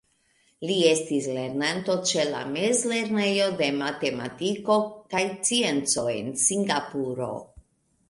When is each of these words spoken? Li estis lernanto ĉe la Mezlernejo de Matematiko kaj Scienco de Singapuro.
Li 0.69 0.77
estis 0.91 1.27
lernanto 1.35 1.97
ĉe 2.13 2.25
la 2.31 2.41
Mezlernejo 2.57 3.51
de 3.61 3.69
Matematiko 3.83 4.81
kaj 5.15 5.25
Scienco 5.39 6.11
de 6.13 6.21
Singapuro. 6.51 7.35